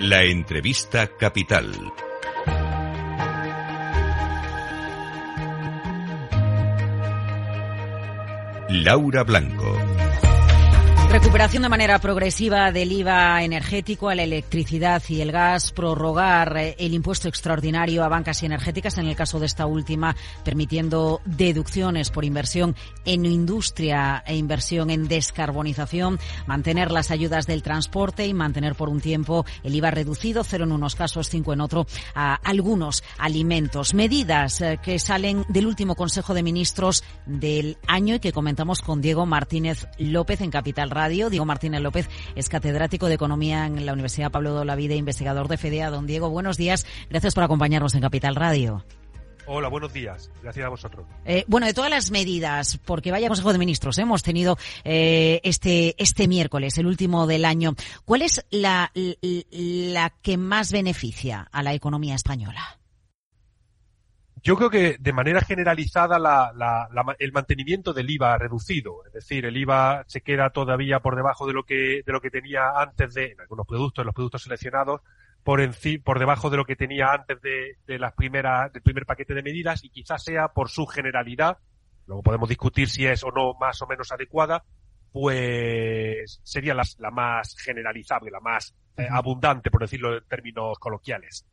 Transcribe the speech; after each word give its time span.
La 0.00 0.22
entrevista 0.22 1.08
capital. 1.16 1.72
Laura 8.68 9.24
Blanco. 9.24 9.87
Recuperación 11.10 11.62
de 11.62 11.70
manera 11.70 11.98
progresiva 12.00 12.70
del 12.70 12.92
IVA 12.92 13.42
energético 13.42 14.10
a 14.10 14.14
la 14.14 14.24
electricidad 14.24 15.02
y 15.08 15.22
el 15.22 15.32
gas, 15.32 15.72
prorrogar 15.72 16.54
eh, 16.58 16.76
el 16.78 16.92
impuesto 16.92 17.28
extraordinario 17.28 18.04
a 18.04 18.08
bancas 18.08 18.42
y 18.42 18.46
energéticas, 18.46 18.98
en 18.98 19.06
el 19.06 19.16
caso 19.16 19.40
de 19.40 19.46
esta 19.46 19.64
última, 19.64 20.14
permitiendo 20.44 21.22
deducciones 21.24 22.10
por 22.10 22.26
inversión 22.26 22.76
en 23.06 23.24
industria 23.24 24.22
e 24.26 24.36
inversión 24.36 24.90
en 24.90 25.08
descarbonización, 25.08 26.18
mantener 26.46 26.92
las 26.92 27.10
ayudas 27.10 27.46
del 27.46 27.62
transporte 27.62 28.26
y 28.26 28.34
mantener 28.34 28.74
por 28.74 28.90
un 28.90 29.00
tiempo 29.00 29.46
el 29.64 29.74
IVA 29.74 29.90
reducido, 29.90 30.44
cero 30.44 30.64
en 30.64 30.72
unos 30.72 30.94
casos, 30.94 31.30
cinco 31.30 31.54
en 31.54 31.62
otro, 31.62 31.86
a 32.14 32.34
algunos 32.34 33.02
alimentos. 33.16 33.94
Medidas 33.94 34.60
eh, 34.60 34.78
que 34.82 34.98
salen 34.98 35.46
del 35.48 35.66
último 35.66 35.94
Consejo 35.94 36.34
de 36.34 36.42
Ministros 36.42 37.02
del 37.24 37.78
año 37.86 38.16
y 38.16 38.20
que 38.20 38.32
comentamos 38.32 38.82
con 38.82 39.00
Diego 39.00 39.24
Martínez 39.24 39.88
López 39.96 40.42
en 40.42 40.50
Capital 40.50 40.90
Radio. 40.98 41.30
Diego 41.30 41.44
Martínez 41.44 41.80
López 41.80 42.08
es 42.34 42.48
catedrático 42.48 43.06
de 43.06 43.14
Economía 43.14 43.66
en 43.66 43.86
la 43.86 43.92
Universidad 43.92 44.32
Pablo 44.32 44.52
de 44.52 44.60
Olavide, 44.62 44.96
investigador 44.96 45.46
de 45.46 45.56
FEDEA. 45.56 45.90
Don 45.90 46.08
Diego, 46.08 46.28
buenos 46.28 46.56
días. 46.56 46.86
Gracias 47.08 47.34
por 47.34 47.44
acompañarnos 47.44 47.94
en 47.94 48.00
Capital 48.00 48.34
Radio. 48.34 48.84
Hola, 49.46 49.68
buenos 49.68 49.92
días. 49.92 50.28
Gracias 50.42 50.66
a 50.66 50.68
vosotros. 50.68 51.06
Eh, 51.24 51.44
bueno, 51.46 51.68
de 51.68 51.72
todas 51.72 51.88
las 51.88 52.10
medidas, 52.10 52.78
porque 52.84 53.12
vaya 53.12 53.28
Consejo 53.28 53.52
de 53.52 53.58
Ministros, 53.58 53.96
¿eh? 53.96 54.02
hemos 54.02 54.24
tenido 54.24 54.58
eh, 54.82 55.40
este, 55.44 55.94
este 56.02 56.26
miércoles, 56.26 56.76
el 56.78 56.86
último 56.86 57.28
del 57.28 57.44
año. 57.44 57.74
¿Cuál 58.04 58.22
es 58.22 58.44
la, 58.50 58.92
la 58.92 60.10
que 60.20 60.36
más 60.36 60.72
beneficia 60.72 61.48
a 61.52 61.62
la 61.62 61.74
economía 61.74 62.16
española? 62.16 62.77
Yo 64.42 64.56
creo 64.56 64.70
que 64.70 64.96
de 64.98 65.12
manera 65.12 65.40
generalizada 65.40 66.18
la, 66.18 66.52
la, 66.54 66.88
la, 66.92 67.16
el 67.18 67.32
mantenimiento 67.32 67.92
del 67.92 68.10
IVA 68.10 68.38
reducido, 68.38 69.04
es 69.06 69.12
decir, 69.12 69.46
el 69.46 69.56
IVA 69.56 70.04
se 70.06 70.20
queda 70.20 70.50
todavía 70.50 71.00
por 71.00 71.16
debajo 71.16 71.46
de 71.46 71.52
lo 71.52 71.64
que 71.64 72.02
de 72.04 72.12
lo 72.12 72.20
que 72.20 72.30
tenía 72.30 72.70
antes 72.76 73.14
de 73.14 73.32
en 73.32 73.40
algunos 73.40 73.66
productos, 73.66 74.02
en 74.02 74.06
los 74.06 74.14
productos 74.14 74.42
seleccionados, 74.42 75.00
por 75.42 75.60
por 76.04 76.18
debajo 76.18 76.50
de 76.50 76.56
lo 76.56 76.64
que 76.64 76.76
tenía 76.76 77.12
antes 77.12 77.40
de, 77.40 77.78
de 77.86 77.98
las 77.98 78.12
primeras 78.12 78.72
del 78.72 78.82
primer 78.82 79.06
paquete 79.06 79.34
de 79.34 79.42
medidas 79.42 79.82
y 79.84 79.90
quizás 79.90 80.22
sea 80.22 80.48
por 80.48 80.68
su 80.68 80.86
generalidad, 80.86 81.58
luego 82.06 82.22
podemos 82.22 82.48
discutir 82.48 82.88
si 82.88 83.06
es 83.06 83.24
o 83.24 83.30
no 83.30 83.54
más 83.54 83.80
o 83.82 83.86
menos 83.86 84.12
adecuada, 84.12 84.64
pues 85.10 86.40
sería 86.44 86.74
la, 86.74 86.84
la 86.98 87.10
más 87.10 87.56
generalizable, 87.56 88.30
la 88.30 88.40
más 88.40 88.74
eh, 88.96 89.08
abundante, 89.10 89.70
por 89.70 89.80
decirlo 89.80 90.18
en 90.18 90.24
términos 90.28 90.78
coloquiales 90.78 91.46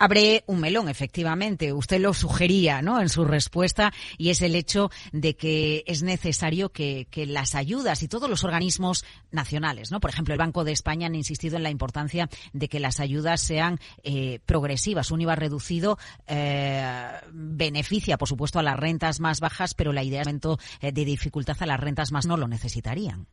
abre 0.00 0.42
un 0.46 0.60
melón, 0.60 0.88
efectivamente. 0.88 1.72
Usted 1.72 2.00
lo 2.00 2.14
sugería, 2.14 2.82
¿no? 2.82 3.00
En 3.00 3.08
su 3.08 3.24
respuesta 3.24 3.92
y 4.18 4.30
es 4.30 4.42
el 4.42 4.56
hecho 4.56 4.90
de 5.12 5.36
que 5.36 5.84
es 5.86 6.02
necesario 6.02 6.70
que, 6.70 7.06
que, 7.10 7.26
las 7.26 7.54
ayudas 7.54 8.02
y 8.02 8.08
todos 8.08 8.28
los 8.28 8.42
organismos 8.42 9.04
nacionales, 9.30 9.92
¿no? 9.92 10.00
Por 10.00 10.10
ejemplo, 10.10 10.34
el 10.34 10.38
Banco 10.38 10.64
de 10.64 10.72
España 10.72 11.06
han 11.06 11.14
insistido 11.14 11.58
en 11.58 11.62
la 11.62 11.70
importancia 11.70 12.28
de 12.52 12.68
que 12.68 12.80
las 12.80 12.98
ayudas 12.98 13.42
sean 13.42 13.78
eh, 14.02 14.40
progresivas. 14.46 15.10
Un 15.10 15.20
IVA 15.20 15.36
reducido 15.36 15.98
eh, 16.26 17.10
beneficia, 17.30 18.16
por 18.16 18.28
supuesto, 18.28 18.58
a 18.58 18.62
las 18.62 18.78
rentas 18.78 19.20
más 19.20 19.40
bajas, 19.40 19.74
pero 19.74 19.92
la 19.92 20.02
idea 20.02 20.22
es 20.22 20.94
de 20.94 21.04
dificultad 21.04 21.56
a 21.60 21.66
las 21.66 21.80
rentas 21.80 22.10
más 22.10 22.26
no 22.26 22.36
lo 22.36 22.48
necesitarían. 22.48 23.26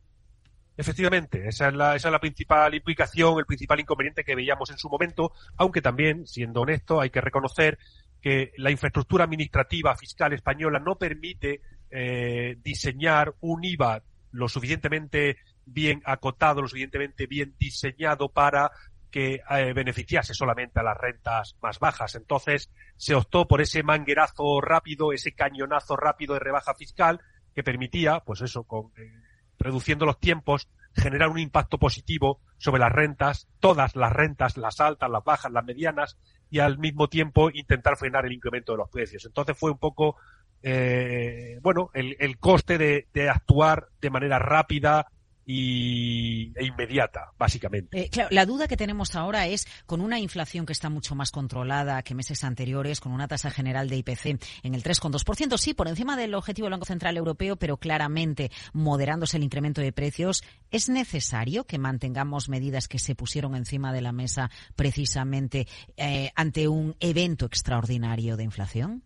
Efectivamente, 0.78 1.48
esa 1.48 1.68
es, 1.68 1.74
la, 1.74 1.96
esa 1.96 2.06
es 2.06 2.12
la 2.12 2.20
principal 2.20 2.72
implicación, 2.72 3.36
el 3.40 3.46
principal 3.46 3.80
inconveniente 3.80 4.22
que 4.22 4.36
veíamos 4.36 4.70
en 4.70 4.78
su 4.78 4.88
momento, 4.88 5.32
aunque 5.56 5.82
también, 5.82 6.24
siendo 6.24 6.60
honesto, 6.60 7.00
hay 7.00 7.10
que 7.10 7.20
reconocer 7.20 7.80
que 8.22 8.52
la 8.58 8.70
infraestructura 8.70 9.24
administrativa 9.24 9.96
fiscal 9.96 10.34
española 10.34 10.78
no 10.78 10.94
permite 10.94 11.62
eh, 11.90 12.58
diseñar 12.62 13.34
un 13.40 13.64
IVA 13.64 14.04
lo 14.30 14.48
suficientemente 14.48 15.38
bien 15.66 16.00
acotado, 16.04 16.62
lo 16.62 16.68
suficientemente 16.68 17.26
bien 17.26 17.56
diseñado 17.58 18.28
para 18.28 18.70
que 19.10 19.40
eh, 19.50 19.72
beneficiase 19.72 20.32
solamente 20.32 20.78
a 20.78 20.84
las 20.84 20.96
rentas 20.96 21.56
más 21.60 21.80
bajas. 21.80 22.14
Entonces 22.14 22.70
se 22.96 23.16
optó 23.16 23.48
por 23.48 23.60
ese 23.60 23.82
manguerazo 23.82 24.60
rápido, 24.60 25.12
ese 25.12 25.32
cañonazo 25.32 25.96
rápido 25.96 26.34
de 26.34 26.40
rebaja 26.40 26.72
fiscal 26.74 27.20
que 27.52 27.64
permitía, 27.64 28.20
pues 28.20 28.42
eso, 28.42 28.62
con 28.62 28.92
eh, 28.96 29.27
reduciendo 29.58 30.06
los 30.06 30.18
tiempos, 30.18 30.68
generar 30.94 31.28
un 31.28 31.38
impacto 31.38 31.78
positivo 31.78 32.40
sobre 32.56 32.80
las 32.80 32.92
rentas, 32.92 33.48
todas 33.60 33.96
las 33.96 34.12
rentas, 34.12 34.56
las 34.56 34.80
altas, 34.80 35.10
las 35.10 35.24
bajas, 35.24 35.52
las 35.52 35.64
medianas, 35.64 36.18
y 36.50 36.60
al 36.60 36.78
mismo 36.78 37.08
tiempo 37.08 37.50
intentar 37.50 37.96
frenar 37.96 38.26
el 38.26 38.32
incremento 38.32 38.72
de 38.72 38.78
los 38.78 38.88
precios. 38.88 39.24
Entonces 39.24 39.56
fue 39.56 39.70
un 39.70 39.78
poco, 39.78 40.16
eh, 40.62 41.58
bueno, 41.62 41.90
el, 41.94 42.16
el 42.20 42.38
coste 42.38 42.78
de, 42.78 43.06
de, 43.12 43.28
actuar 43.28 43.88
de 44.00 44.10
manera 44.10 44.38
rápida, 44.38 45.06
y, 45.50 46.52
e 46.56 46.66
inmediata, 46.66 47.32
básicamente. 47.38 47.98
Eh, 47.98 48.10
claro, 48.10 48.28
la 48.32 48.44
duda 48.44 48.68
que 48.68 48.76
tenemos 48.76 49.16
ahora 49.16 49.46
es, 49.46 49.66
con 49.86 50.02
una 50.02 50.20
inflación 50.20 50.66
que 50.66 50.74
está 50.74 50.90
mucho 50.90 51.14
más 51.14 51.30
controlada 51.30 52.02
que 52.02 52.14
meses 52.14 52.44
anteriores, 52.44 53.00
con 53.00 53.12
una 53.12 53.28
tasa 53.28 53.50
general 53.50 53.88
de 53.88 53.96
IPC 53.96 54.26
en 54.62 54.74
el 54.74 54.82
3,2%, 54.82 55.56
sí, 55.56 55.72
por 55.72 55.88
encima 55.88 56.18
del 56.18 56.34
objetivo 56.34 56.66
del 56.66 56.72
Banco 56.72 56.84
Central 56.84 57.16
Europeo, 57.16 57.56
pero 57.56 57.78
claramente 57.78 58.50
moderándose 58.74 59.38
el 59.38 59.42
incremento 59.42 59.80
de 59.80 59.90
precios, 59.90 60.44
¿es 60.70 60.90
necesario 60.90 61.64
que 61.64 61.78
mantengamos 61.78 62.50
medidas 62.50 62.86
que 62.86 62.98
se 62.98 63.14
pusieron 63.14 63.56
encima 63.56 63.94
de 63.94 64.02
la 64.02 64.12
mesa 64.12 64.50
precisamente 64.76 65.66
eh, 65.96 66.30
ante 66.36 66.68
un 66.68 66.94
evento 67.00 67.46
extraordinario 67.46 68.36
de 68.36 68.44
inflación? 68.44 69.02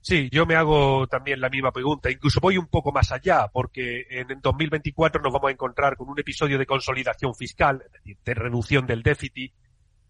Sí, 0.00 0.28
yo 0.30 0.46
me 0.46 0.54
hago 0.54 1.06
también 1.06 1.40
la 1.40 1.48
misma 1.48 1.72
pregunta. 1.72 2.10
Incluso 2.10 2.40
voy 2.40 2.56
un 2.56 2.68
poco 2.68 2.92
más 2.92 3.12
allá, 3.12 3.48
porque 3.52 4.06
en 4.10 4.28
2024 4.40 5.20
nos 5.20 5.32
vamos 5.32 5.48
a 5.48 5.52
encontrar 5.52 5.96
con 5.96 6.08
un 6.08 6.18
episodio 6.18 6.58
de 6.58 6.66
consolidación 6.66 7.34
fiscal, 7.34 7.82
es 7.84 7.92
decir, 7.92 8.16
de 8.24 8.34
reducción 8.34 8.86
del 8.86 9.02
déficit, 9.02 9.52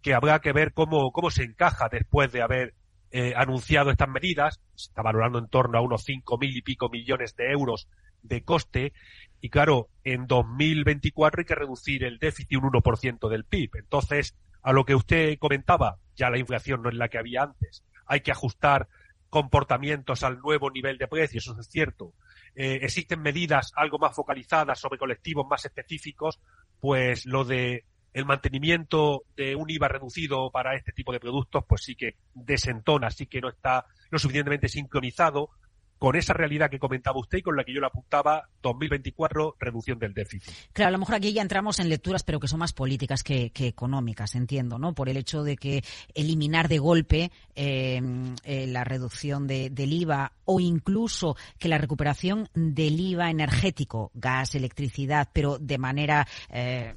que 0.03 0.15
habrá 0.15 0.41
que 0.41 0.53
ver 0.53 0.73
cómo, 0.73 1.11
cómo 1.11 1.31
se 1.31 1.45
encaja 1.45 1.89
después 1.91 2.31
de 2.33 2.43
haber 2.43 2.75
eh, 3.11 3.33
anunciado 3.37 3.91
estas 3.91 4.09
medidas. 4.09 4.61
Se 4.75 4.91
está 4.91 5.03
valorando 5.03 5.39
en 5.39 5.49
torno 5.49 5.79
a 5.79 5.81
unos 5.81 6.05
cinco 6.05 6.39
mil 6.39 6.57
y 6.57 6.63
pico 6.63 6.89
millones 6.91 7.35
de 7.37 7.51
euros 7.51 7.89
de 8.23 8.43
coste. 8.45 8.93
Y 9.41 9.49
claro, 9.51 9.89
en 10.05 10.27
2024 10.27 11.41
hay 11.41 11.45
que 11.47 11.55
reducir 11.55 12.05
el 12.05 12.19
déficit 12.19 12.59
un 12.59 12.71
1% 12.71 13.29
del 13.29 13.45
PIB. 13.45 13.71
Entonces, 13.77 14.37
a 14.63 14.73
lo 14.73 14.85
que 14.85 14.95
usted 14.95 15.39
comentaba, 15.39 15.99
ya 16.17 16.31
la 16.31 16.39
inflación 16.39 16.83
no 16.83 16.91
es 16.91 16.97
la 16.97 17.09
que 17.09 17.19
había 17.19 17.43
antes. 17.43 17.85
Hay 18.07 18.21
que 18.21 18.33
ajustar 18.33 18.89
comportamientos 19.31 20.23
al 20.23 20.39
nuevo 20.39 20.71
nivel 20.71 20.99
de 20.99 21.09
precios, 21.09 21.45
eso 21.47 21.61
es 21.61 21.69
cierto. 21.69 22.15
Eh, 22.55 22.81
existen 22.83 23.21
medidas 23.21 23.73
algo 23.77 23.99
más 23.99 24.15
focalizadas 24.15 24.81
sobre 24.81 24.99
colectivos 24.99 25.47
más 25.49 25.65
específicos, 25.65 26.41
pues 26.81 27.27
lo 27.27 27.45
de 27.45 27.85
el 28.15 28.25
mantenimiento 28.25 29.25
de 29.37 29.55
un 29.55 29.71
IVA 29.71 29.89
reducido 29.89 30.51
para 30.51 30.75
este 30.75 30.93
tipo 30.93 31.13
de 31.13 31.21
productos, 31.21 31.65
pues 31.69 31.83
sí 31.85 31.95
que 31.95 32.17
desentona, 32.35 33.11
sí 33.11 33.27
que 33.27 33.41
no 33.41 33.49
está 33.49 33.85
lo 34.11 34.19
suficientemente 34.19 34.69
sincronizado 34.69 35.51
con 35.99 36.17
esa 36.17 36.33
realidad 36.33 36.71
que 36.71 36.79
comentaba 36.79 37.19
usted 37.19 37.39
y 37.39 37.43
con 37.43 37.57
la 37.57 37.65
que 37.65 37.75
yo 37.75 37.81
le 37.81 37.87
apuntaba, 37.87 38.49
2024, 38.63 39.57
reducción 39.59 39.99
del 39.99 40.15
déficit. 40.15 40.53
Claro, 40.73 40.89
a 40.89 40.93
lo 40.93 40.99
mejor 40.99 41.17
aquí 41.17 41.33
ya 41.33 41.43
entramos 41.43 41.81
en 41.81 41.89
lecturas, 41.89 42.23
pero 42.23 42.41
que 42.41 42.49
son 42.49 42.61
más 42.61 42.73
políticas 42.73 43.23
que, 43.23 43.53
económicas, 43.55 44.35
entiendo, 44.35 44.79
¿no? 44.79 44.95
Por 44.95 45.09
el 45.09 45.17
hecho 45.17 45.43
de 45.43 45.57
que 45.57 45.83
eliminar 46.15 46.69
de 46.69 46.79
golpe 46.79 47.33
eh, 47.55 48.01
eh, 48.45 48.67
la 48.67 48.85
reducción 48.85 49.47
de, 49.47 49.71
del 49.71 49.93
IVA 49.93 50.33
o 50.45 50.61
incluso 50.61 51.37
que 51.59 51.69
la 51.69 51.79
recuperación 51.79 52.49
del 52.55 52.99
IVA 52.99 53.31
energético, 53.31 54.11
gas, 54.15 54.55
electricidad, 54.55 55.29
pero 55.33 55.59
de 55.59 55.79
manera 55.79 56.27
eh, 56.51 56.95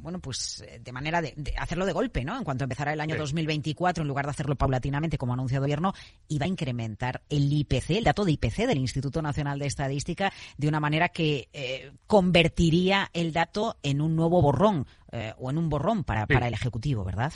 bueno, 0.00 0.20
pues 0.20 0.62
eh, 0.66 0.80
de 0.82 0.92
manera 0.92 1.20
de, 1.20 1.34
de, 1.36 1.54
hacerlo 1.56 1.86
de 1.86 1.92
golpe, 1.92 2.24
¿no? 2.24 2.36
En 2.36 2.44
cuanto 2.44 2.64
empezara 2.64 2.92
el 2.92 3.00
año 3.00 3.14
sí. 3.14 3.20
2024, 3.20 4.02
en 4.02 4.08
lugar 4.08 4.26
de 4.26 4.30
hacerlo 4.30 4.56
paulatinamente, 4.56 5.18
como 5.18 5.32
ha 5.32 5.34
anunciado 5.34 5.64
el 5.64 5.68
gobierno, 5.68 5.94
iba 6.28 6.46
a 6.46 6.48
incrementar 6.48 7.22
el 7.28 7.52
IPC, 7.52 7.90
el 7.90 8.04
dato 8.04 8.24
de 8.24 8.32
IPC 8.32 8.66
del 8.66 8.78
Instituto 8.78 9.22
Nacional 9.22 9.58
de 9.58 9.66
Estadística, 9.66 10.32
de 10.56 10.68
una 10.68 10.80
manera 10.80 11.10
que 11.10 11.48
eh, 11.52 11.92
convertiría 12.06 13.10
el 13.12 13.32
dato 13.32 13.76
en 13.82 14.00
un 14.00 14.16
nuevo 14.16 14.42
borrón 14.42 14.86
eh, 15.12 15.34
o 15.38 15.50
en 15.50 15.58
un 15.58 15.68
borrón 15.68 16.04
para, 16.04 16.26
sí. 16.26 16.34
para 16.34 16.48
el 16.48 16.54
Ejecutivo, 16.54 17.04
¿verdad? 17.04 17.32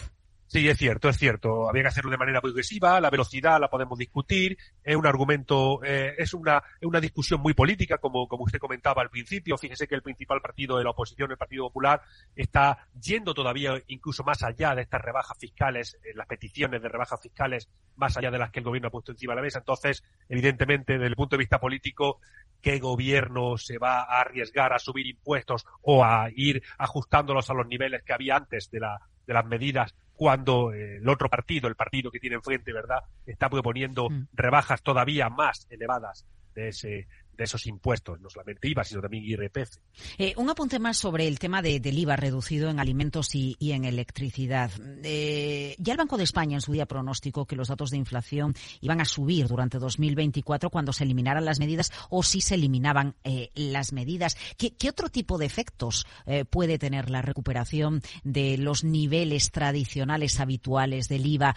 Sí, 0.47 0.69
es 0.69 0.79
cierto, 0.79 1.09
es 1.09 1.17
cierto. 1.17 1.69
Había 1.69 1.83
que 1.83 1.89
hacerlo 1.89 2.11
de 2.11 2.19
manera 2.19 2.41
progresiva, 2.41 3.01
la 3.01 3.11
velocidad 3.11 3.59
la 3.59 3.69
podemos 3.69 3.99
discutir, 3.99 4.57
es 4.83 4.95
un 4.95 5.07
argumento, 5.07 5.83
eh, 5.83 6.15
es 6.19 6.35
una, 6.35 6.63
una 6.83 7.01
discusión 7.01 7.41
muy 7.41 7.55
política, 7.55 7.99
como, 7.99 8.29
como 8.29 8.45
usted 8.45 8.59
comentaba 8.59 9.03
al 9.03 9.11
principio. 9.11 9.57
Fíjese 9.57 9.89
que 9.89 9.95
el 9.95 10.03
principal 10.03 10.41
partido 10.41 10.77
de 10.77 10.85
la 10.85 10.91
oposición, 10.91 11.31
el 11.31 11.39
Partido 11.39 11.65
Popular, 11.65 12.03
está 12.37 12.87
yendo 13.01 13.35
todavía 13.35 13.83
incluso 13.89 14.23
más 14.23 14.43
allá 14.43 14.75
de 14.75 14.83
estas 14.83 15.01
rebajas 15.01 15.37
fiscales, 15.39 15.99
eh, 16.05 16.13
las 16.15 16.27
peticiones 16.27 16.81
de 16.83 16.89
rebajas 16.89 17.21
fiscales, 17.21 17.69
más 17.97 18.17
allá 18.17 18.31
de 18.31 18.39
las 18.39 18.51
que 18.51 18.61
el 18.61 18.65
gobierno 18.65 18.89
ha 18.89 18.93
puesto 18.93 19.13
encima 19.13 19.33
de 19.33 19.37
la 19.37 19.43
mesa. 19.43 19.59
Entonces, 19.59 20.05
evidentemente, 20.29 20.95
desde 20.95 21.07
el 21.07 21.17
punto 21.17 21.37
de 21.37 21.41
vista 21.41 21.59
político, 21.59 22.21
¿qué 22.61 22.79
gobierno 22.79 23.57
se 23.57 23.79
va 23.79 24.03
a 24.03 24.21
arriesgar 24.21 24.73
a 24.73 24.79
subir 24.79 25.07
impuestos 25.07 25.65
o 25.83 26.05
a 26.05 26.29
ir 26.35 26.63
ajustándolos 26.79 27.49
a 27.51 27.55
los 27.55 27.67
niveles 27.67 28.03
que 28.05 28.13
había 28.13 28.37
antes 28.37 28.71
de 28.71 28.81
la 28.81 29.01
de 29.27 29.35
las 29.35 29.47
medidas 29.47 29.95
cuando 30.15 30.73
eh, 30.73 30.97
el 30.97 31.09
otro 31.09 31.29
partido, 31.29 31.69
el 31.69 31.75
partido 31.75 32.11
que 32.11 32.21
tiene 32.21 32.37
enfrente, 32.37 32.73
¿verdad?, 32.73 33.03
está 33.27 33.49
proponiendo 33.49 34.09
mm. 34.09 34.29
rebajas 34.33 34.83
todavía 34.83 35.29
más 35.29 35.67
elevadas 35.71 36.27
de 36.55 36.69
ese 36.69 37.09
de 37.37 37.45
esos 37.45 37.67
impuestos, 37.67 38.21
no 38.21 38.31
solamente 38.31 38.69
IVA, 38.69 38.85
sino 38.85 39.01
también 39.01 39.25
IRPF. 39.25 39.79
Eh, 40.19 40.35
un 40.37 40.51
apunte 40.51 40.79
más 40.79 40.97
sobre 40.97 41.27
el 41.27 41.39
tema 41.39 41.63
de, 41.63 41.81
del 41.81 41.99
IVA 41.99 42.17
reducido 42.17 42.71
en 42.71 42.81
alimentos 42.81 43.35
y, 43.35 43.57
en 43.61 43.85
electricidad. 43.85 44.71
Eh, 45.03 45.75
ya 45.79 45.93
el 45.93 45.99
Banco 45.99 46.17
de 46.17 46.25
España 46.25 46.57
en 46.57 46.61
su 46.61 46.73
día 46.73 46.87
pronosticó 46.87 47.47
que 47.47 47.57
los 47.57 47.69
datos 47.69 47.91
de 47.91 47.97
inflación 47.97 48.55
iban 48.81 49.01
a 49.01 49.05
subir 49.05 49.49
durante 49.49 49.79
2024 49.79 50.71
cuando 50.71 50.93
se 50.93 51.05
eliminaran 51.05 51.45
las 51.45 51.59
medidas 51.59 51.91
o 52.11 52.23
si 52.23 52.41
se 52.41 52.55
eliminaban 52.55 53.17
eh, 53.25 53.51
las 53.55 53.93
medidas. 53.93 54.37
¿Qué, 54.57 54.75
otro 54.89 55.09
tipo 55.09 55.39
de 55.39 55.47
efectos 55.47 56.07
puede 56.51 56.79
tener 56.79 57.11
la 57.11 57.23
recuperación 57.23 58.03
de 58.23 58.59
los 58.59 58.85
niveles 58.85 59.51
tradicionales 59.51 60.39
habituales 60.39 61.09
del 61.09 61.27
IVA 61.27 61.57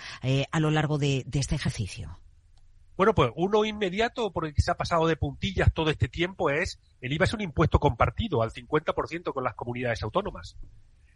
a 0.51 0.59
lo 0.59 0.71
largo 0.71 0.97
de 0.97 1.25
este 1.33 1.55
ejercicio? 1.55 2.17
Bueno, 2.97 3.13
pues 3.13 3.31
uno 3.35 3.63
inmediato 3.63 4.31
por 4.31 4.47
el 4.47 4.55
que 4.55 4.63
se 4.63 4.71
ha 4.71 4.75
pasado 4.75 5.05
de 5.05 5.15
puntillas 5.15 5.71
todo 5.71 5.91
este 5.91 6.07
tiempo 6.07 6.49
es 6.49 6.81
el 6.99 7.13
IVA 7.13 7.25
es 7.25 7.33
un 7.33 7.41
impuesto 7.41 7.79
compartido 7.79 8.41
al 8.41 8.51
50% 8.51 9.33
con 9.33 9.43
las 9.43 9.53
comunidades 9.53 10.01
autónomas. 10.01 10.57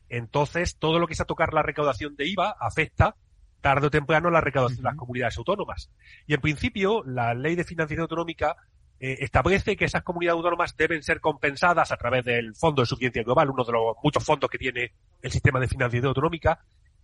Entonces, 0.07 0.77
todo 0.77 0.99
lo 0.99 1.07
que 1.07 1.13
es 1.13 1.21
a 1.21 1.25
tocar 1.25 1.53
la 1.53 1.63
recaudación 1.63 2.15
de 2.15 2.27
IVA 2.27 2.55
afecta 2.59 3.15
tarde 3.61 3.87
o 3.87 3.91
temprano 3.91 4.29
la 4.29 4.41
recaudación 4.41 4.77
de 4.77 4.89
las 4.89 4.95
comunidades 4.95 5.37
autónomas. 5.37 5.89
Y 6.27 6.35
en 6.35 6.41
principio, 6.41 7.03
la 7.03 7.33
ley 7.33 7.55
de 7.55 7.63
financiación 7.63 8.03
autonómica 8.03 8.57
eh, 8.99 9.17
establece 9.21 9.75
que 9.75 9.85
esas 9.85 10.03
comunidades 10.03 10.37
autónomas 10.37 10.77
deben 10.77 11.01
ser 11.01 11.19
compensadas 11.19 11.91
a 11.91 11.97
través 11.97 12.23
del 12.23 12.53
Fondo 12.55 12.83
de 12.83 12.85
Suficiencia 12.85 13.23
Global, 13.23 13.49
uno 13.49 13.63
de 13.63 13.71
los 13.71 13.95
muchos 14.03 14.23
fondos 14.23 14.51
que 14.51 14.59
tiene 14.59 14.91
el 15.21 15.31
sistema 15.31 15.59
de 15.59 15.67
financiación 15.67 16.09
autonómica, 16.09 16.59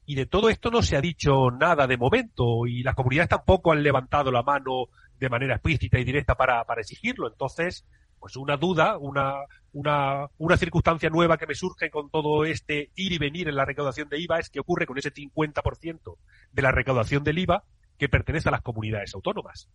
y 0.10 0.16
de 0.16 0.26
todo 0.26 0.50
esto 0.50 0.72
no 0.72 0.82
se 0.82 0.96
ha 0.96 1.02
dicho 1.02 1.52
nada 1.52 1.86
de 1.86 1.98
momento 1.98 2.66
y 2.66 2.82
las 2.82 2.96
comunidades 2.96 3.28
tampoco 3.28 3.74
han 3.74 3.84
levantado 3.84 4.32
la 4.32 4.42
mano 4.42 4.86
de 5.20 5.30
manera 5.30 5.56
explícita 5.56 6.00
y 6.00 6.06
directa 6.06 6.36
para, 6.36 6.64
para 6.64 6.80
exigirlo. 6.80 7.28
Entonces, 7.28 7.86
pues 8.18 8.38
una 8.38 8.56
duda, 8.56 8.98
una, 8.98 9.34
una, 9.74 10.28
una 10.38 10.56
circunstancia 10.56 11.10
nueva 11.10 11.38
que 11.38 11.46
me 11.46 11.56
surge 11.56 11.90
con 11.90 12.10
todo 12.10 12.46
este 12.46 12.90
ir 12.96 13.12
y 13.12 13.18
venir 13.18 13.50
en 13.50 13.58
la 13.58 13.66
recaudación 13.66 14.08
de 14.08 14.22
IVA 14.22 14.40
es 14.40 14.50
que 14.50 14.62
ocurre 14.62 14.86
con 14.86 14.98
ese 14.98 15.14
50% 15.14 16.18
de 16.54 16.62
la 16.62 16.72
recaudación 16.72 17.26
del 17.26 17.40
IVA 17.40 17.66
que 17.98 18.08
pertenece 18.08 18.48
a 18.48 18.54
las 18.54 18.62
comunidades 18.62 19.14
autónomas. 19.14 19.68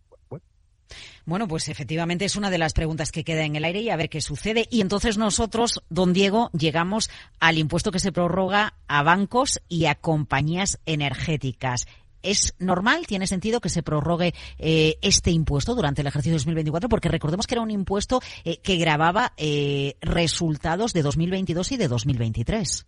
Pues 1.47 1.69
efectivamente 1.69 2.25
es 2.25 2.35
una 2.35 2.49
de 2.49 2.57
las 2.57 2.73
preguntas 2.73 3.11
que 3.11 3.23
queda 3.23 3.43
en 3.43 3.55
el 3.55 3.65
aire 3.65 3.81
y 3.81 3.89
a 3.89 3.95
ver 3.95 4.09
qué 4.09 4.21
sucede. 4.21 4.67
Y 4.69 4.81
entonces 4.81 5.17
nosotros, 5.17 5.81
don 5.89 6.13
Diego, 6.13 6.49
llegamos 6.51 7.09
al 7.39 7.57
impuesto 7.57 7.91
que 7.91 7.99
se 7.99 8.11
prorroga 8.11 8.75
a 8.87 9.03
bancos 9.03 9.61
y 9.67 9.85
a 9.85 9.95
compañías 9.95 10.79
energéticas. 10.85 11.87
¿Es 12.23 12.55
normal, 12.57 13.05
tiene 13.05 13.27
sentido 13.27 13.59
que 13.59 13.69
se 13.69 13.83
prorrogue 13.83 14.33
eh, 14.57 14.97
este 15.01 15.29
impuesto 15.31 15.75
durante 15.75 16.01
el 16.01 16.07
ejercicio 16.07 16.35
2024? 16.35 16.87
Porque 16.87 17.09
recordemos 17.09 17.47
que 17.47 17.55
era 17.55 17.61
un 17.61 17.71
impuesto 17.71 18.21
eh, 18.45 18.57
que 18.57 18.77
grababa 18.77 19.33
eh, 19.35 19.97
resultados 20.01 20.93
de 20.93 21.01
2022 21.01 21.73
y 21.73 21.77
de 21.77 21.87
2023. 21.89 22.87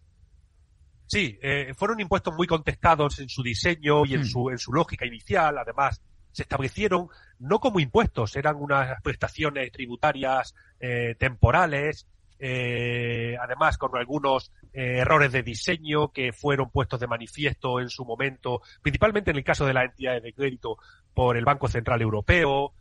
Sí, 1.07 1.37
fueron 1.75 1.99
impuestos 1.99 2.33
muy 2.35 2.47
contestados 2.47 3.19
en 3.19 3.29
su 3.29 3.43
diseño 3.43 4.05
y 4.05 4.15
en, 4.15 4.21
hmm. 4.21 4.25
su, 4.25 4.49
en 4.49 4.57
su 4.57 4.73
lógica 4.73 5.05
inicial. 5.05 5.55
Además, 5.59 6.01
se 6.35 6.43
establecieron 6.43 7.07
no 7.39 7.59
como 7.59 7.79
impuestos, 7.79 8.35
eran 8.35 8.57
unas 8.57 9.01
prestaciones 9.01 9.71
tributarias 9.71 10.53
eh, 10.81 11.15
temporales, 11.17 12.07
eh, 12.39 13.37
además 13.41 13.77
con 13.77 13.95
algunos 13.95 14.51
eh, 14.73 14.97
errores 14.97 15.31
de 15.31 15.43
diseño 15.43 16.11
que 16.11 16.33
fueron 16.33 16.69
puestos 16.71 16.99
de 16.99 17.07
manifiesto 17.07 17.79
en 17.79 17.87
su 17.87 18.03
momento, 18.03 18.61
principalmente 18.81 19.31
en 19.31 19.37
el 19.37 19.45
caso 19.45 19.65
de 19.65 19.73
las 19.73 19.85
entidades 19.85 20.23
de 20.23 20.33
crédito 20.33 20.77
por 21.13 21.37
el 21.37 21.45
Banco 21.45 21.69
Central 21.69 22.01
Europeo, 22.01 22.73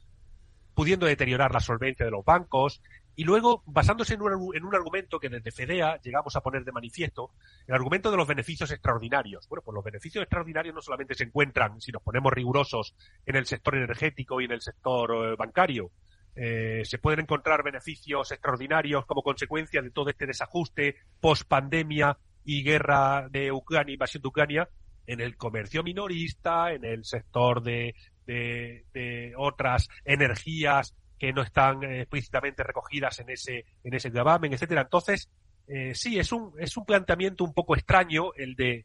pudiendo 0.75 1.07
deteriorar 1.07 1.53
la 1.53 1.61
solvencia 1.61 2.05
de 2.05 2.11
los 2.11 2.25
bancos. 2.25 2.83
Y 3.17 3.25
luego, 3.25 3.63
basándose 3.67 4.15
en 4.15 4.23
un, 4.23 4.57
en 4.57 4.65
un, 4.65 4.75
argumento 4.75 5.21
que 5.21 5.29
desde 5.29 5.53
FEDEA 5.53 6.01
llegamos 6.01 6.35
a 6.35 6.41
poner 6.41 6.65
de 6.65 6.73
manifiesto, 6.73 7.31
el 7.67 7.75
argumento 7.75 8.11
de 8.11 8.17
los 8.17 8.27
beneficios 8.27 8.71
extraordinarios. 8.73 9.49
Bueno, 9.49 9.63
pues 9.65 9.75
los 9.75 9.85
beneficios 9.85 10.23
extraordinarios 10.23 10.75
no 10.75 10.83
solamente 10.83 11.15
se 11.15 11.25
encuentran, 11.25 11.81
si 11.81 11.93
nos 11.93 12.03
ponemos 12.03 12.33
rigurosos, 12.33 12.95
en 13.25 13.37
el 13.37 13.47
sector 13.47 13.77
energético 13.77 14.41
y 14.41 14.47
en 14.47 14.53
el 14.53 14.61
sector 14.61 15.11
eh, 15.13 15.37
bancario. 15.37 15.93
Eh, 16.37 16.83
se 16.85 16.99
pueden 16.99 17.21
encontrar 17.21 17.63
beneficios 17.63 18.33
extraordinarios 18.33 19.07
como 19.07 19.23
consecuencia 19.23 19.81
de 19.81 19.91
todo 19.91 20.11
este 20.11 20.27
desajuste 20.27 20.97
post 21.21 21.47
pandemia 21.47 22.19
y 22.45 22.65
guerra 22.65 23.29
de 23.31 23.53
Ucrania, 23.53 23.95
invasión 23.95 24.23
de 24.23 24.29
Ucrania, 24.29 24.69
en 25.07 25.21
el 25.21 25.37
comercio 25.37 25.85
minorista, 25.85 26.73
en 26.73 26.85
el 26.85 27.05
sector 27.05 27.63
de, 27.63 27.95
de, 28.27 28.85
de 28.93 29.35
otras 29.37 29.89
energías 30.05 30.97
que 31.19 31.33
no 31.33 31.43
están 31.43 31.83
eh, 31.83 32.03
explícitamente 32.03 32.63
recogidas 32.63 33.19
en 33.21 33.31
ese, 33.31 33.65
en 33.83 33.95
ese 33.95 34.11
gravamen, 34.11 34.53
etcétera. 34.53 34.83
Entonces, 34.83 35.31
eh, 35.67 35.95
sí, 35.95 36.19
es 36.19 36.33
un, 36.33 36.53
es 36.59 36.77
un 36.77 36.85
planteamiento 36.85 37.45
un 37.45 37.55
poco 37.55 37.75
extraño 37.75 38.33
el 38.35 38.55
de 38.55 38.85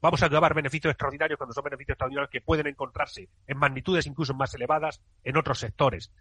vamos 0.00 0.22
a 0.22 0.28
grabar 0.28 0.54
beneficios 0.54 0.90
extraordinarios 0.90 1.38
cuando 1.38 1.54
son 1.54 1.64
beneficios 1.64 1.94
extraordinarios 1.94 2.30
que 2.30 2.40
pueden 2.40 2.66
encontrarse 2.66 3.28
en 3.46 3.58
magnitudes 3.58 4.06
incluso 4.06 4.34
más 4.34 4.52
elevadas 4.54 5.00
en 5.24 5.36
otros 5.36 5.58
sectores. 5.58 6.12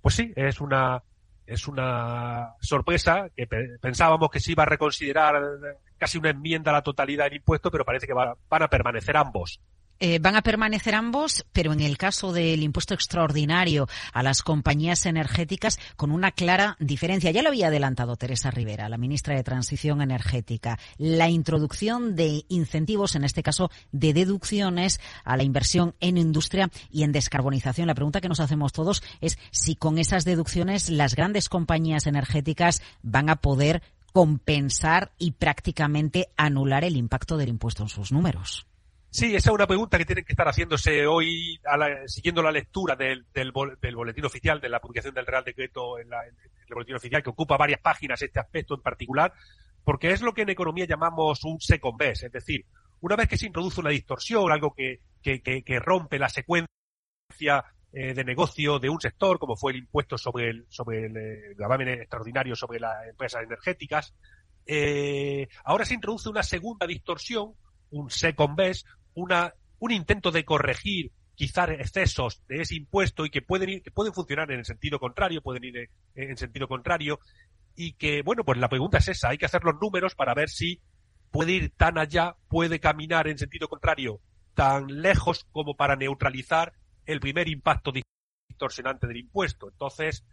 Pues 0.00 0.14
sí, 0.14 0.32
es 0.36 0.60
una, 0.60 1.02
es 1.44 1.66
una 1.66 2.54
sorpresa 2.60 3.28
que 3.36 3.48
pensábamos 3.80 4.30
que 4.30 4.38
se 4.38 4.52
iba 4.52 4.62
a 4.62 4.66
reconsiderar 4.66 5.42
casi 5.96 6.18
una 6.18 6.30
enmienda 6.30 6.70
a 6.70 6.74
la 6.74 6.82
totalidad 6.82 7.24
del 7.24 7.38
impuesto, 7.38 7.70
pero 7.70 7.84
parece 7.84 8.06
que 8.06 8.12
van 8.12 8.62
a 8.62 8.68
permanecer 8.68 9.16
ambos. 9.16 9.60
Eh, 10.00 10.20
van 10.20 10.36
a 10.36 10.42
permanecer 10.42 10.94
ambos, 10.94 11.44
pero 11.52 11.72
en 11.72 11.80
el 11.80 11.98
caso 11.98 12.32
del 12.32 12.62
impuesto 12.62 12.94
extraordinario 12.94 13.88
a 14.12 14.22
las 14.22 14.42
compañías 14.42 15.06
energéticas, 15.06 15.80
con 15.96 16.12
una 16.12 16.30
clara 16.30 16.76
diferencia. 16.78 17.32
Ya 17.32 17.42
lo 17.42 17.48
había 17.48 17.66
adelantado 17.66 18.16
Teresa 18.16 18.52
Rivera, 18.52 18.88
la 18.88 18.96
ministra 18.96 19.34
de 19.34 19.42
Transición 19.42 20.00
Energética. 20.00 20.78
La 20.98 21.28
introducción 21.28 22.14
de 22.14 22.44
incentivos, 22.48 23.16
en 23.16 23.24
este 23.24 23.42
caso 23.42 23.72
de 23.90 24.14
deducciones 24.14 25.00
a 25.24 25.36
la 25.36 25.42
inversión 25.42 25.96
en 25.98 26.16
industria 26.16 26.70
y 26.92 27.02
en 27.02 27.10
descarbonización. 27.10 27.88
La 27.88 27.94
pregunta 27.94 28.20
que 28.20 28.28
nos 28.28 28.40
hacemos 28.40 28.72
todos 28.72 29.02
es 29.20 29.36
si 29.50 29.74
con 29.74 29.98
esas 29.98 30.24
deducciones 30.24 30.90
las 30.90 31.16
grandes 31.16 31.48
compañías 31.48 32.06
energéticas 32.06 32.82
van 33.02 33.30
a 33.30 33.36
poder 33.36 33.82
compensar 34.12 35.12
y 35.18 35.32
prácticamente 35.32 36.28
anular 36.36 36.84
el 36.84 36.96
impacto 36.96 37.36
del 37.36 37.48
impuesto 37.48 37.82
en 37.82 37.88
sus 37.88 38.12
números. 38.12 38.68
Sí, 39.10 39.34
esa 39.34 39.50
es 39.50 39.54
una 39.54 39.66
pregunta 39.66 39.96
que 39.96 40.04
tienen 40.04 40.24
que 40.24 40.32
estar 40.32 40.46
haciéndose 40.46 41.06
hoy, 41.06 41.58
siguiendo 42.06 42.42
la 42.42 42.52
lectura 42.52 42.94
del, 42.94 43.26
del, 43.32 43.52
boletín 43.52 44.26
oficial, 44.26 44.60
de 44.60 44.68
la 44.68 44.80
publicación 44.80 45.14
del 45.14 45.26
Real 45.26 45.44
Decreto 45.44 45.98
en, 45.98 46.08
el 46.12 46.74
boletín 46.74 46.96
oficial, 46.96 47.22
que 47.22 47.30
ocupa 47.30 47.56
varias 47.56 47.80
páginas 47.80 48.20
este 48.20 48.38
aspecto 48.38 48.74
en 48.74 48.82
particular, 48.82 49.32
porque 49.82 50.10
es 50.10 50.20
lo 50.20 50.34
que 50.34 50.42
en 50.42 50.50
economía 50.50 50.84
llamamos 50.84 51.42
un 51.44 51.58
second 51.58 51.96
best, 51.98 52.24
es 52.24 52.32
decir, 52.32 52.66
una 53.00 53.16
vez 53.16 53.28
que 53.28 53.38
se 53.38 53.46
introduce 53.46 53.80
una 53.80 53.90
distorsión, 53.90 54.52
algo 54.52 54.74
que, 54.74 55.00
que, 55.22 55.40
que, 55.40 55.78
rompe 55.78 56.18
la 56.18 56.28
secuencia 56.28 56.68
eh, 57.92 58.12
de 58.12 58.24
negocio 58.24 58.78
de 58.78 58.90
un 58.90 59.00
sector, 59.00 59.38
como 59.38 59.56
fue 59.56 59.72
el 59.72 59.78
impuesto 59.78 60.18
sobre 60.18 60.50
el, 60.50 60.66
sobre 60.68 61.06
el, 61.06 61.16
eh, 61.16 61.54
gravamen 61.56 61.88
extraordinario 61.88 62.54
sobre 62.56 62.80
las 62.80 63.08
empresas 63.08 63.42
energéticas, 63.42 64.14
eh, 64.66 65.48
ahora 65.64 65.86
se 65.86 65.94
introduce 65.94 66.28
una 66.28 66.42
segunda 66.42 66.86
distorsión, 66.86 67.54
un 67.90 68.10
second 68.10 68.56
best, 68.56 68.86
una, 69.18 69.54
un 69.78 69.92
intento 69.92 70.30
de 70.30 70.44
corregir 70.44 71.12
quizás 71.34 71.70
excesos 71.70 72.42
de 72.48 72.62
ese 72.62 72.76
impuesto 72.76 73.24
y 73.24 73.30
que 73.30 73.42
pueden 73.42 73.68
ir, 73.68 73.82
que 73.82 73.90
pueden 73.90 74.12
funcionar 74.12 74.50
en 74.50 74.58
el 74.58 74.64
sentido 74.64 74.98
contrario, 74.98 75.42
pueden 75.42 75.64
ir 75.64 75.90
en, 76.14 76.36
sentido 76.36 76.66
contrario 76.66 77.20
y 77.76 77.92
que, 77.92 78.22
bueno, 78.22 78.44
pues 78.44 78.58
la 78.58 78.68
pregunta 78.68 78.98
es 78.98 79.08
esa, 79.08 79.28
hay 79.28 79.38
que 79.38 79.46
hacer 79.46 79.62
los 79.62 79.76
números 79.80 80.14
para 80.14 80.34
ver 80.34 80.48
si 80.48 80.80
puede 81.30 81.52
ir 81.52 81.72
tan 81.76 81.96
allá, 81.96 82.36
puede 82.48 82.80
caminar 82.80 83.28
en 83.28 83.38
sentido 83.38 83.68
contrario 83.68 84.20
tan 84.54 85.02
lejos 85.02 85.46
como 85.52 85.76
para 85.76 85.94
neutralizar 85.94 86.72
el 87.06 87.20
primer 87.20 87.48
impacto 87.48 87.92
distorsionante 88.48 89.06
del 89.06 89.18
impuesto. 89.18 89.68
Entonces, 89.70 90.24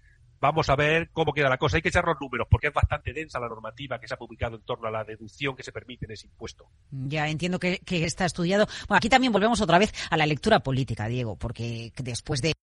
Vamos 0.45 0.69
a 0.69 0.75
ver 0.75 1.09
cómo 1.11 1.33
queda 1.33 1.49
la 1.49 1.57
cosa. 1.57 1.77
Hay 1.77 1.81
que 1.81 1.89
echar 1.89 2.05
los 2.05 2.21
números 2.21 2.45
porque 2.47 2.67
es 2.67 2.73
bastante 2.73 3.13
densa 3.13 3.39
la 3.39 3.49
normativa 3.49 3.99
que 3.99 4.07
se 4.07 4.13
ha 4.13 4.17
publicado 4.17 4.57
en 4.57 4.61
torno 4.61 4.87
a 4.87 4.91
la 4.91 5.03
deducción 5.03 5.55
que 5.55 5.63
se 5.63 5.71
permite 5.71 6.05
en 6.05 6.11
ese 6.11 6.27
impuesto. 6.27 6.69
Ya 6.91 7.27
entiendo 7.27 7.57
que, 7.57 7.81
está 7.89 8.25
estudiado. 8.25 8.67
Bueno, 8.87 8.97
aquí 8.97 9.09
también 9.09 9.33
volvemos 9.33 9.59
otra 9.61 9.79
vez 9.79 9.91
a 10.11 10.17
la 10.17 10.27
lectura 10.27 10.59
política, 10.59 11.07
Diego, 11.07 11.35
porque 11.35 11.91
después 11.97 12.43
de 12.43 12.53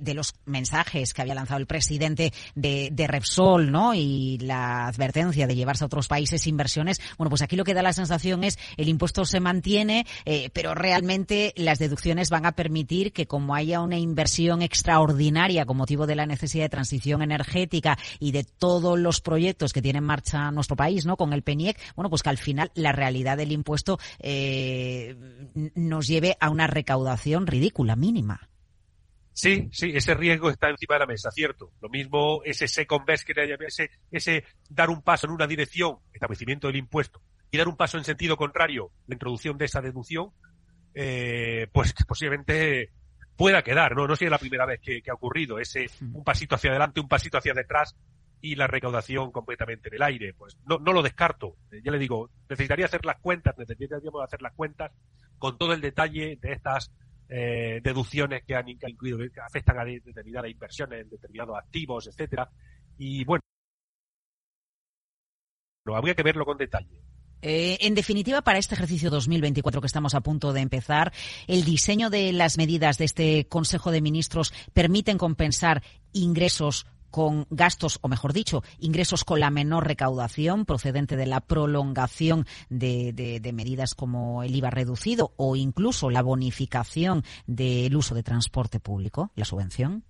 de 0.00 0.14
los 0.14 0.34
mensajes 0.44 1.14
que 1.14 1.22
había 1.22 1.34
lanzado 1.34 1.60
el 1.60 1.66
presidente 1.66 2.32
de, 2.54 2.90
de, 2.92 3.06
Repsol, 3.06 3.70
¿no? 3.70 3.94
Y 3.94 4.38
la 4.38 4.86
advertencia 4.86 5.46
de 5.46 5.54
llevarse 5.54 5.84
a 5.84 5.86
otros 5.86 6.08
países 6.08 6.46
inversiones. 6.46 7.00
Bueno, 7.18 7.30
pues 7.30 7.42
aquí 7.42 7.56
lo 7.56 7.64
que 7.64 7.74
da 7.74 7.82
la 7.82 7.92
sensación 7.92 8.44
es 8.44 8.58
el 8.76 8.88
impuesto 8.88 9.24
se 9.24 9.40
mantiene, 9.40 10.06
eh, 10.24 10.50
pero 10.52 10.74
realmente 10.74 11.52
las 11.56 11.78
deducciones 11.78 12.30
van 12.30 12.46
a 12.46 12.52
permitir 12.52 13.12
que 13.12 13.26
como 13.26 13.54
haya 13.54 13.80
una 13.80 13.98
inversión 13.98 14.62
extraordinaria 14.62 15.66
con 15.66 15.76
motivo 15.76 16.06
de 16.06 16.16
la 16.16 16.26
necesidad 16.26 16.64
de 16.64 16.68
transición 16.70 17.22
energética 17.22 17.98
y 18.18 18.32
de 18.32 18.44
todos 18.44 18.98
los 18.98 19.20
proyectos 19.20 19.72
que 19.72 19.82
tiene 19.82 19.98
en 19.98 20.04
marcha 20.04 20.50
nuestro 20.50 20.76
país, 20.76 21.06
¿no? 21.06 21.16
Con 21.16 21.32
el 21.32 21.42
PENIEC, 21.42 21.78
bueno, 21.94 22.10
pues 22.10 22.22
que 22.22 22.30
al 22.30 22.38
final 22.38 22.70
la 22.74 22.92
realidad 22.92 23.36
del 23.36 23.52
impuesto 23.52 23.98
eh, 24.20 25.16
nos 25.74 26.06
lleve 26.06 26.36
a 26.40 26.50
una 26.50 26.66
recaudación 26.66 27.46
ridícula, 27.46 27.96
mínima. 27.96 28.48
Sí, 29.34 29.68
sí, 29.72 29.90
ese 29.92 30.14
riesgo 30.14 30.48
está 30.48 30.70
encima 30.70 30.94
de 30.94 31.00
la 31.00 31.06
mesa, 31.06 31.30
cierto. 31.32 31.72
Lo 31.82 31.88
mismo 31.88 32.40
ese 32.44 32.68
second 32.68 33.04
best, 33.04 33.26
que 33.26 33.34
ese, 33.66 33.90
ese 34.12 34.44
dar 34.70 34.90
un 34.90 35.02
paso 35.02 35.26
en 35.26 35.32
una 35.32 35.48
dirección, 35.48 35.98
establecimiento 36.12 36.68
del 36.68 36.76
impuesto, 36.76 37.20
y 37.50 37.58
dar 37.58 37.66
un 37.66 37.76
paso 37.76 37.98
en 37.98 38.04
sentido 38.04 38.36
contrario, 38.36 38.92
la 39.08 39.16
introducción 39.16 39.58
de 39.58 39.64
esa 39.64 39.80
deducción, 39.80 40.30
eh, 40.94 41.66
pues 41.72 41.92
posiblemente 42.06 42.92
pueda 43.36 43.62
quedar, 43.62 43.96
¿no? 43.96 44.06
No 44.06 44.14
sería 44.14 44.30
la 44.30 44.38
primera 44.38 44.66
vez 44.66 44.80
que, 44.80 45.02
ha 45.10 45.14
ocurrido 45.14 45.58
ese 45.58 45.86
un 46.00 46.22
pasito 46.22 46.54
hacia 46.54 46.70
adelante, 46.70 47.00
un 47.00 47.08
pasito 47.08 47.36
hacia 47.36 47.54
detrás 47.54 47.96
y 48.40 48.54
la 48.54 48.68
recaudación 48.68 49.32
completamente 49.32 49.88
en 49.88 49.94
el 49.94 50.02
aire. 50.02 50.34
Pues 50.34 50.56
no, 50.64 50.78
no 50.78 50.92
lo 50.92 51.02
descarto. 51.02 51.56
Ya 51.82 51.90
le 51.90 51.98
digo, 51.98 52.30
necesitaría 52.48 52.86
hacer 52.86 53.04
las 53.04 53.18
cuentas, 53.18 53.58
necesitaríamos 53.58 54.22
hacer 54.22 54.42
las 54.42 54.52
cuentas 54.52 54.92
con 55.38 55.58
todo 55.58 55.72
el 55.72 55.80
detalle 55.80 56.38
de 56.40 56.52
estas 56.52 56.92
eh, 57.28 57.80
deducciones 57.82 58.44
que 58.44 58.54
han 58.54 58.68
incluido, 58.68 59.18
que 59.18 59.40
afectan 59.40 59.78
a 59.78 59.84
determinadas 59.84 60.50
inversiones 60.50 61.02
en 61.02 61.10
determinados 61.10 61.56
activos, 61.56 62.06
etcétera. 62.06 62.50
Y 62.98 63.24
bueno, 63.24 63.42
habría 65.86 66.14
que 66.14 66.22
verlo 66.22 66.44
con 66.44 66.58
detalle. 66.58 67.00
Eh, 67.46 67.76
en 67.82 67.94
definitiva, 67.94 68.40
para 68.40 68.58
este 68.58 68.74
ejercicio 68.74 69.10
2024 69.10 69.82
que 69.82 69.86
estamos 69.86 70.14
a 70.14 70.22
punto 70.22 70.54
de 70.54 70.62
empezar, 70.62 71.12
el 71.46 71.64
diseño 71.64 72.08
de 72.08 72.32
las 72.32 72.56
medidas 72.56 72.96
de 72.96 73.04
este 73.04 73.46
Consejo 73.48 73.90
de 73.90 74.00
Ministros 74.00 74.54
permiten 74.72 75.18
compensar 75.18 75.82
ingresos 76.14 76.86
con 77.14 77.46
gastos, 77.48 78.00
o 78.02 78.08
mejor 78.08 78.32
dicho, 78.32 78.64
ingresos 78.80 79.22
con 79.22 79.38
la 79.38 79.48
menor 79.48 79.86
recaudación 79.86 80.64
procedente 80.64 81.14
de 81.14 81.26
la 81.26 81.40
prolongación 81.40 82.44
de, 82.70 83.52
medidas 83.54 83.94
como 83.94 84.42
el 84.42 84.56
IVA 84.56 84.70
reducido 84.70 85.32
o 85.36 85.54
incluso 85.54 86.10
la 86.10 86.22
bonificación 86.22 87.22
del 87.46 87.94
uso 87.94 88.16
de 88.16 88.24
transporte 88.24 88.80
público, 88.80 89.30
la 89.36 89.44
subvención? 89.44 90.02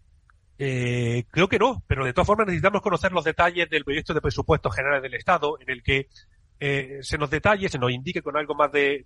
Eh, 0.57 1.25
creo 1.31 1.47
que 1.47 1.59
no, 1.59 1.83
pero 1.87 2.07
de 2.07 2.15
todas 2.15 2.27
formas 2.27 2.47
necesitamos 2.47 2.81
conocer 2.81 3.13
los 3.13 3.25
detalles 3.25 3.69
del 3.69 3.85
proyecto 3.85 4.15
de 4.15 4.23
presupuesto 4.23 4.71
general 4.71 5.03
del 5.03 5.13
Estado, 5.13 5.59
en 5.61 5.69
el 5.69 5.83
que 5.83 6.09
eh, 6.59 7.01
se 7.03 7.19
nos 7.19 7.29
detalle, 7.29 7.69
se 7.69 7.79
nos 7.79 7.93
indique 7.93 8.23
con 8.23 8.39
algo 8.39 8.55
más 8.55 8.73
de, 8.73 9.05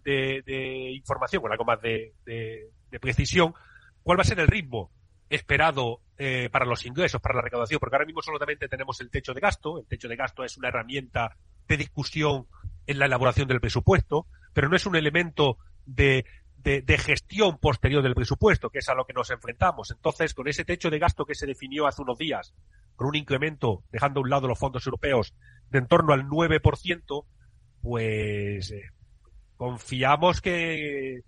información, 0.95 1.43
con 1.43 1.51
algo 1.51 1.65
más 1.65 1.81
de, 1.83 2.13
precisión, 3.01 3.55
cuál 4.05 4.19
va 4.19 4.23
a 4.23 4.25
ser 4.25 4.39
el 4.39 4.47
ritmo 4.47 4.93
esperado 5.31 6.01
eh, 6.17 6.49
para 6.51 6.65
los 6.65 6.85
ingresos, 6.87 7.21
para 7.21 7.37
la 7.37 7.43
recaudación, 7.43 7.79
porque 7.79 7.97
ahora 7.97 8.07
mismo 8.07 8.23
solamente 8.23 8.69
tenemos 8.69 9.01
el 9.01 9.11
techo 9.11 9.35
de 9.35 9.41
gasto. 9.41 9.79
El 9.79 9.87
techo 9.87 10.09
de 10.09 10.17
gasto 10.17 10.45
es 10.45 10.57
una 10.57 10.69
herramienta 10.69 11.37
de 11.67 11.77
discusión 11.77 12.47
en 12.87 12.99
la 12.99 13.07
elaboración 13.07 13.49
del 13.49 13.61
presupuesto, 13.61 14.27
pero 14.53 14.69
no 14.69 14.77
es 14.77 14.87
un 14.87 14.97
elemento 14.97 15.59
de, 15.85 16.25
de, 16.57 16.99
gestión 16.99 17.59
posterior 17.59 18.03
del 18.03 18.15
presupuesto, 18.15 18.71
que 18.71 18.79
es 18.79 18.89
a 18.89 18.95
lo 18.95 19.05
que 19.05 19.13
nos 19.13 19.31
enfrentamos. 19.31 19.91
Entonces, 19.91 20.35
con 20.35 20.49
ese 20.49 20.65
techo 20.65 20.91
de 20.91 20.99
gasto 20.99 21.25
que 21.25 21.35
se 21.35 21.47
definió 21.47 21.87
hace 21.87 22.03
unos 22.03 22.19
días, 22.19 22.55
con 22.97 23.09
un 23.09 23.15
incremento, 23.15 23.85
dejando 23.91 24.21
a 24.21 24.23
un 24.23 24.31
lado 24.31 24.49
los 24.49 24.59
fondos 24.59 24.87
europeos, 24.87 25.35
de 25.71 25.79
en 25.79 25.87
torno 25.87 26.13
al 26.13 26.27
9%, 26.27 27.27
pues 27.83 28.71
eh, 28.71 28.83
confiamos 29.57 30.41
que 30.41 31.21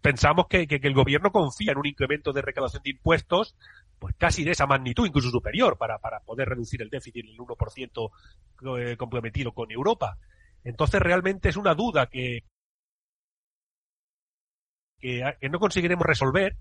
pensamos 0.00 0.46
que, 0.48 0.66
el 0.68 0.94
gobierno 0.94 1.32
confía 1.32 1.72
en 1.72 1.78
un 1.78 1.86
incremento 1.86 2.32
de 2.32 2.42
recaudación 2.42 2.82
de 2.82 2.90
impuestos 2.90 3.56
pues 3.98 4.14
casi 4.18 4.42
de 4.42 4.50
esa 4.50 4.66
magnitud, 4.66 5.06
incluso 5.06 5.30
superior, 5.30 5.78
para, 5.78 5.98
para 5.98 6.20
poder 6.20 6.48
reducir 6.48 6.82
el 6.82 6.90
déficit 6.90 7.24
en 7.24 7.28
el 7.28 7.38
1% 7.38 8.10
eh, 8.80 8.96
comprometido 8.96 9.52
con 9.52 9.70
Europa. 9.70 10.18
Entonces 10.64 11.00
realmente 11.00 11.48
es 11.48 11.56
una 11.56 11.74
duda 11.74 12.06
que, 12.06 12.44
que, 14.98 15.22
que 15.40 15.48
no 15.48 15.60
conseguiremos 15.60 16.04
resolver 16.04 16.56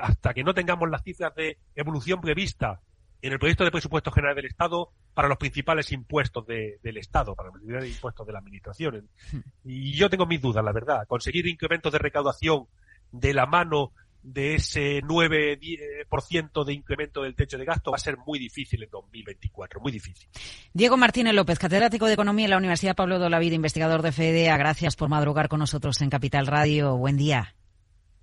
hasta 0.00 0.34
que 0.34 0.44
no 0.44 0.54
tengamos 0.54 0.90
las 0.90 1.02
cifras 1.02 1.34
de 1.34 1.58
evolución 1.74 2.20
prevista 2.20 2.80
en 3.26 3.32
el 3.32 3.38
proyecto 3.38 3.64
de 3.64 3.70
presupuesto 3.70 4.10
general 4.10 4.36
del 4.36 4.46
Estado 4.46 4.92
para 5.14 5.28
los 5.28 5.38
principales 5.38 5.90
impuestos 5.92 6.46
del 6.46 6.96
Estado, 6.96 7.34
para 7.34 7.48
los 7.48 7.58
principales 7.58 7.90
impuestos 7.90 8.26
de 8.26 8.32
la 8.32 8.38
Administración. 8.38 9.08
Hmm. 9.32 9.38
Y 9.64 9.92
yo 9.92 10.08
tengo 10.08 10.26
mis 10.26 10.40
dudas, 10.40 10.64
la 10.64 10.72
verdad. 10.72 11.06
Conseguir 11.06 11.46
incrementos 11.46 11.92
de 11.92 11.98
recaudación 11.98 12.66
de 13.12 13.34
la 13.34 13.46
mano 13.46 13.92
de 14.22 14.56
ese 14.56 15.02
9% 15.02 16.64
de 16.64 16.72
incremento 16.72 17.22
del 17.22 17.36
techo 17.36 17.58
de 17.58 17.64
gasto 17.64 17.92
va 17.92 17.96
a 17.96 18.00
ser 18.00 18.16
muy 18.26 18.40
difícil 18.40 18.82
en 18.82 18.90
2024, 18.90 19.80
muy 19.80 19.92
difícil. 19.92 20.28
Diego 20.72 20.96
Martínez 20.96 21.32
López, 21.32 21.60
catedrático 21.60 22.06
de 22.06 22.14
Economía 22.14 22.46
en 22.46 22.50
la 22.50 22.56
Universidad 22.56 22.96
Pablo 22.96 23.20
de 23.20 23.26
Olavide, 23.26 23.54
investigador 23.54 24.02
de 24.02 24.10
FEDEA, 24.10 24.56
gracias 24.56 24.96
por 24.96 25.08
madrugar 25.08 25.48
con 25.48 25.60
nosotros 25.60 26.00
en 26.02 26.10
Capital 26.10 26.48
Radio. 26.48 26.96
Buen 26.96 27.16
día. 27.16 27.54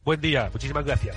Buen 0.03 0.19
día, 0.19 0.49
muchísimas 0.51 0.83
gracias. 0.83 1.15